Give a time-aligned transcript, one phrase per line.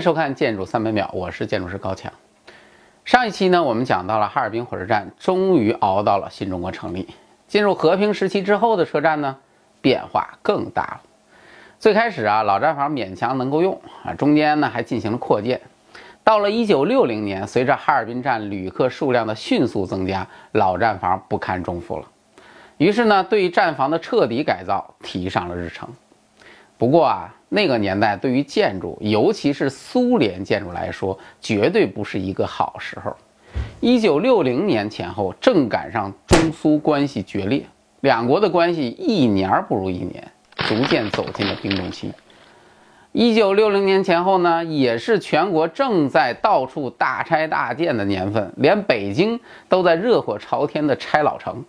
[0.00, 2.10] 迎收看《建筑三百秒》，我是建筑师高强。
[3.04, 7.06] 上一期呢，我们讲到了哈尔滨火车站终于熬到了新中国成立。
[7.46, 9.36] 进入和平时期之后的车站呢，
[9.82, 11.00] 变化更大了。
[11.78, 15.60] 最开始啊，老站房勉强能够用啊，中间呢还进行了扩建。
[16.24, 22.06] 到了1960年，随着哈尔滨站旅客数量的迅速增加，老站房不堪重负了。
[22.78, 25.86] 于是呢，对于站房的彻底改造提上了日程。
[26.80, 33.14] 不过啊，那个年代对于建筑，尤其是苏联建筑来说，绝对不是一个好时候。
[33.80, 37.62] 一九六零年前后，正赶上中苏关系决裂，
[38.00, 42.10] 两国的关系一年不如一年，逐渐走进了冰冻期。
[43.12, 51.62] 一九六零年前后呢，也是全国正在到处大拆大建的年份，连北京都在热火朝天的拆老城。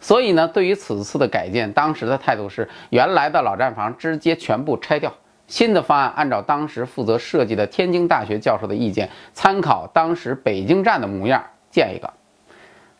[0.00, 5.12] 所以呢，对于此次的改建，当时的态度是原来的老站房直接全部拆掉，
[5.46, 12.12] 新的方案按照当时负责设计的天津大学教授的意见，参考当时北京站的模样建一个。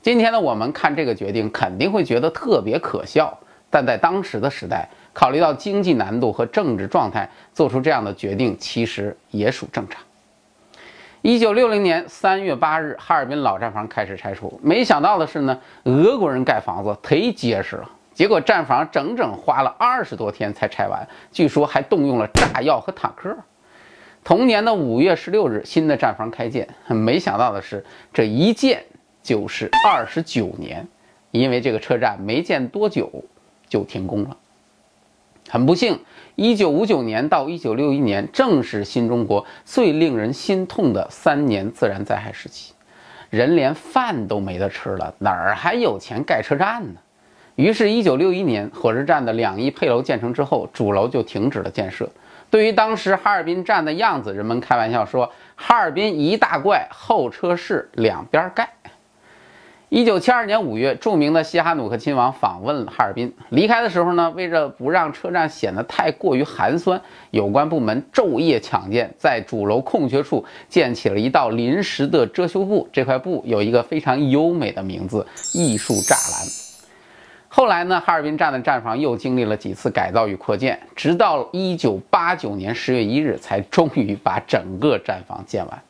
[0.02, 3.38] 今天呢，我们看这个决定肯定会觉得特别可笑，
[3.70, 10.00] 但在当时的时代，考虑到经济难度和政治状态，做出这样的决定其实也属正常。
[11.22, 14.58] 一九六零年三月八日，哈尔滨老站房开始拆除。
[14.62, 23.36] 没想到的是呢，俄国人盖房子忒结实了，结果站房整整花了二十多天才拆完，据说还动用了炸药和坦克。
[24.22, 26.68] 同年的五月十六日，新的站房开建。
[26.86, 28.80] 没想到的是，这一建
[29.20, 30.86] 就是二十九年，
[31.32, 33.10] 因为这个车站没建多久
[33.68, 34.36] 就停工了。
[35.48, 35.98] 很不幸。
[36.36, 42.72] 一九五九年到一九六一年，正是新中国最令人心痛的三年自然灾害时期，
[43.30, 47.00] 人连饭都没得吃了，哪儿还有钱盖车站呢？
[47.56, 52.08] 于是，一九六一年火车站的两翼配楼建成之后，主楼就停止了建设。
[52.50, 58.70] 对于当时哈尔滨站的样子，人们开玩笑说：“哈尔滨一大怪，候车室两边盖。”
[59.90, 63.32] 一九七二年五月，著名的西哈努克亲王访问哈尔滨。
[63.48, 67.00] 离开的时候呢，为了不让车站显得太过于寒酸，
[67.30, 72.86] 有关部门昼夜抢建，在主楼空缺处建起了一道临时的遮羞布。
[72.92, 76.46] 这块布有一个非常优美的名字——艺术栅栏。
[77.48, 85.82] 后来呢，哈尔滨站的站房又经历了几次改造与扩建，直到一九八九年十月一日，才终于把整个站房建完。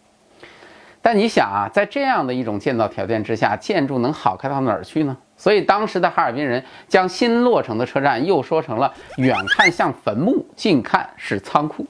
[1.11, 5.17] 但你想啊，在这样的一种建造条件之下，建筑能好看到哪儿去呢？
[5.39, 11.87] 所以当时的哈尔滨人将新落成的车站又说成了“远看像坟墓，近看是仓库”。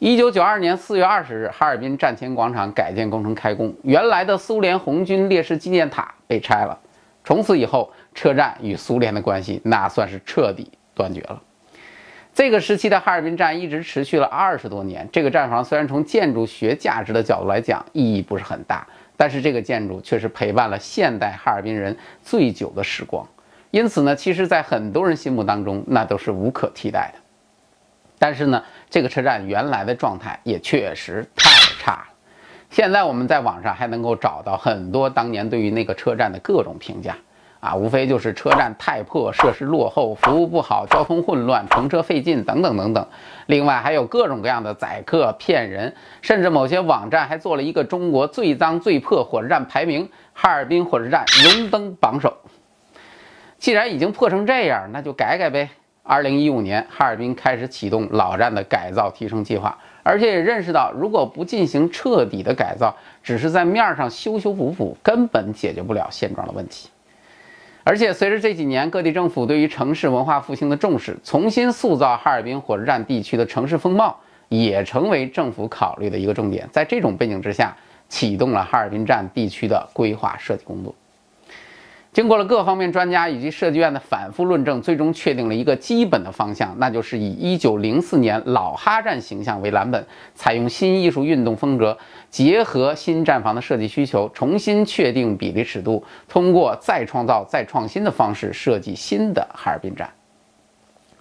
[0.00, 6.78] 一九九二年四月二十日，哈尔滨站前广场改建工程开工，原来的苏联红军烈士纪念塔被拆了。
[7.22, 11.38] 从此以后，车站与苏联的关系那算是彻底断绝了。
[12.36, 15.08] 这个时期的哈尔滨站一直持续了二十多年。
[15.10, 18.86] 这个站房虽然从建筑学价值的角度来讲意义不是很大，
[19.16, 23.26] 但是这个建筑却是陪伴了现代哈尔滨人最久的时光。
[23.70, 27.20] 因此呢，其实，在很多人心目当中，那都是无可替代的。
[28.18, 31.48] 但是呢，这个车站原来的状态也确实太
[31.82, 32.06] 差了。
[32.68, 37.16] 现在我们在网上还能够找到很多当年对于那个车站的各种评价。
[37.66, 43.04] 啊，无非就是车站太破、设施落后、服务不好、交通混乱、乘车费劲等等等等。
[43.46, 52.36] 另外还有各种各样的宰客骗人，甚至某些网站还做了一个中国最脏最破火车站排名，哈尔滨火车站荣登榜首。
[53.58, 55.68] 既然已经破成这样，那就改改呗。
[56.04, 62.94] 二零一五年，哈尔滨开始启动老站的改造提升计划，而且也认识到，如果不进行彻底的改造，
[63.24, 66.88] 只是在面上修修补补，根本解决不了现状的问题。
[67.88, 76.68] 而且，随着这几年各地政府对于城市文化复兴的重视，重新塑造哈尔滨火车站地区的城市风貌，也成为政府考虑的一个重点。
[76.72, 77.76] 在这种背景之下，
[78.08, 80.92] 启动了哈尔滨站地区的规划设计工作。
[82.16, 90.02] 经过了各方面专家以及设计院的反复论证，最终确定了一个基本的方向，那就是以1904年老哈站形象为蓝本，
[90.34, 91.98] 采用新艺术运动风格，
[92.30, 100.08] 结合新站房的设计需求，重新确定比例尺度，通过再创造、再创新的方式设计新的哈尔滨站。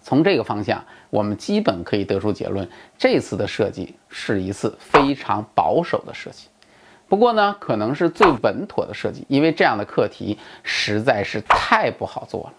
[0.02, 2.66] 从这个方向，我们基本可以得出结论：
[2.98, 6.48] 这次的设计是一次非常保守的设计。
[7.08, 12.54] 不过呢，可能是最稳妥的设计，因为这样的课题实在是太不好做了。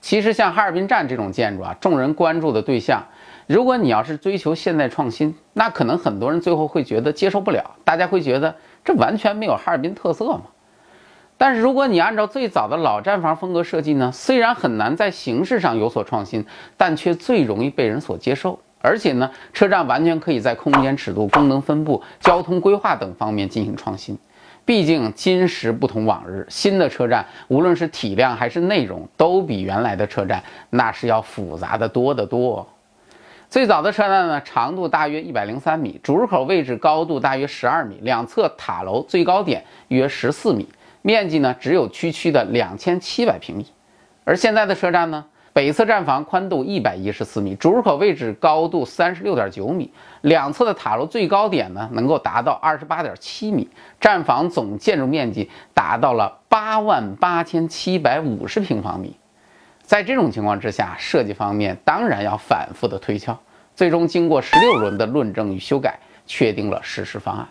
[0.00, 3.02] 其实像哈尔滨站这种建筑啊，众人关注的对象，
[3.46, 8.54] 如果你要是追求现代创新，那可能很多人最后会觉得接受不了，大家会觉得
[8.84, 10.42] 这完全没有哈尔滨特色嘛。
[11.36, 16.44] 但是如果你按照最早的老站房风格设计呢，虽然很难在形式上有所创新，
[16.76, 18.58] 但却最容易被人所接受。
[18.80, 24.16] 而且呢，车站完全可以在空间尺度、功能分布、交通规划等方面进行创新。
[24.64, 32.66] 毕竟今时不同往日，新的车站无论是体量还是内容，都比原来的车站那是要复杂的多得多。
[33.48, 40.68] 最早的车站呢，长度大约一百零三米，主入口位置高度大约十二米，两侧塔楼最高点约十四米，
[41.02, 43.66] 面积呢只有区区的两千七百平米。
[44.24, 45.24] 而现在的车站呢？
[45.52, 53.68] 北侧站房宽度一百一十四米，主入口位置高度三十六点九米，两侧的塔楼最高点呢能够达到二十八点七米，
[54.00, 59.16] 站房总建筑面积达到了八万八千七百五十平方米。
[59.82, 63.36] 在这种情况之下，设计方面当然要反复的推敲，
[63.74, 67.48] 最终经过十六轮的论证与修改，确定了实施方案。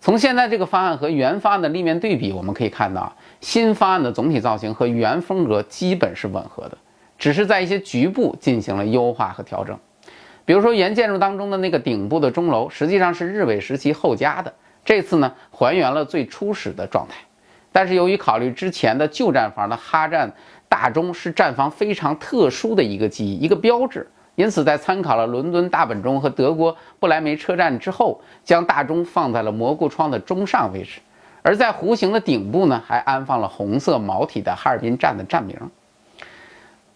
[0.00, 6.78] 从现在这个方案和原方案的立面对比，我们可以看到，新方案的总体造型和原风格基本是吻合的。
[7.20, 9.78] 只是在一些局部进行了优化和调整，
[10.46, 14.52] 比如说原建筑当中的那个顶部的钟楼，实际上是日伪时期后加的，
[14.82, 17.14] 这次呢还原了最初始的状态。
[17.70, 20.32] 但是由于考虑之前的旧站房的哈站
[20.66, 31.00] 大钟是站房非常特殊的一个记忆、一个标志，因此在参考了伦敦大本钟和德国不来梅车站之后，将大钟放在了蘑菇窗的中上位置，
[31.42, 35.54] 而在弧形的顶部呢，还安放了红色毛体的哈尔滨站的站名。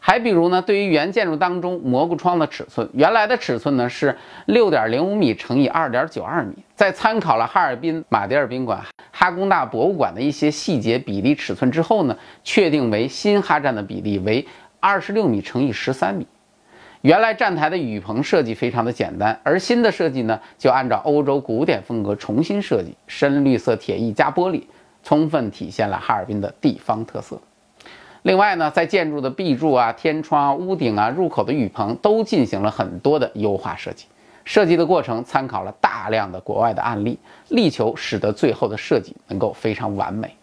[0.07, 4.15] 还比如呢，对于原建筑当中蘑菇窗的尺寸，原来的尺寸呢是
[4.45, 14.47] 六点零五米乘以二点九二米，在参考了哈尔滨马迭尔宾馆、哈工大博物馆的一些细节比例尺寸之后呢，确定为新哈站的比例为
[14.79, 16.27] 二十六米乘以十三米。
[17.01, 24.65] 原来站台的雨棚设计非常的简单，而新的设计呢，就按照欧洲古典风格重新设计，深绿色铁艺加玻璃，
[25.03, 27.41] 充分体现了哈尔滨的地方特色。
[28.25, 34.07] 另外呢，在建筑的壁柱啊、天窗、屋顶啊、入口的雨棚都进行了很多的优化设计。
[34.47, 37.19] 设计的过程参考了大量的国外的案例，
[37.51, 40.35] 力求使得最后的设计能够非常完美。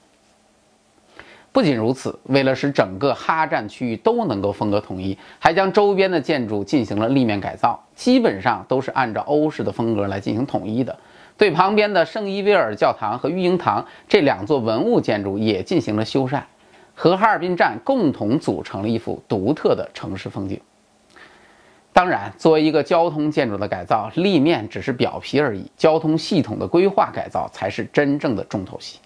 [1.52, 10.96] 不仅如此，为了使整个哈站区域都能够风格统一，还将周边的建筑进行了立面改造，基本上都是按照欧式的风格来进行统一的。
[11.36, 16.40] 对旁边的圣伊维尔教堂和育婴堂这两座文物建筑也进行了修缮。
[17.02, 20.62] 和哈尔滨站共同组成了一幅独特的城市风景。
[21.92, 29.00] 当然，作为一个交通建筑的改造，立面只是表皮而已，交通系统的规划改造才是真正的重头戏。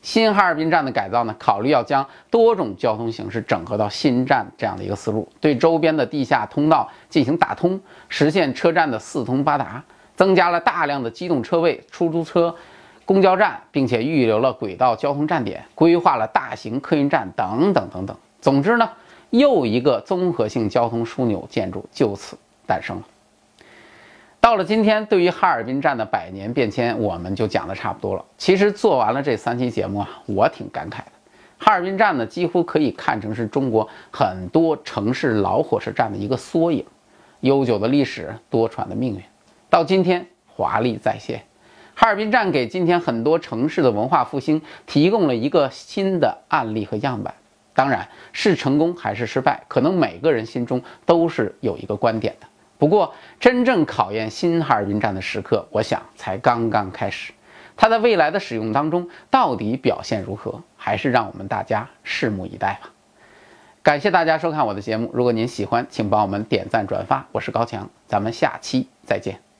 [0.00, 7.78] 新哈尔滨站的改造呢，考虑要将多种交通形式整合到新站这样的一个思路，对周边的地下通道进行打通，
[8.08, 9.84] 实现车站的四通八达，
[10.16, 12.54] 增加了大量的机动车位、出租车。
[13.12, 18.16] 公交站，并且预留了轨道交通站点，规划了大型客运站等等等等。
[18.40, 18.88] 总之呢，
[19.28, 23.02] 又一个综合性交通枢纽建筑就此诞生了。
[24.40, 28.24] 到了今天，对于哈尔滨站的百年变迁，我们就讲的差不多了。
[28.38, 31.12] 其实做完了这三期节目啊，我挺感慨的。
[31.58, 36.82] 哈尔滨站呢，几乎可以看成是中国很多城市老火车站的一个缩影，
[37.40, 39.22] 悠久的历史，多舛的命运，
[39.68, 41.42] 到今天华丽再现。
[41.94, 47.34] 哈尔滨站给今天很多城市的文化复兴提供了一个新的案例和样板。
[47.74, 52.46] 当然是成功还是失败，可能每个人心中都是有一个观点的。
[52.76, 57.32] 不过，真正考验新哈尔滨站的时刻，我想才刚刚开始。
[57.76, 62.90] 它在未来的使用当中到底表现如何，还是让我们大家拭目以待吧。
[63.82, 67.26] 感谢大家收看我的节目，如果您喜欢，请帮我们点赞转发。
[67.32, 69.51] 我是高强，咱们下期再见。